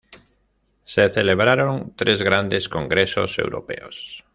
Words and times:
Se 0.83 1.07
celebraron 1.11 1.93
tres 1.95 2.23
grandes 2.23 2.67
congresos 2.67 3.37
europeos. 3.37 4.25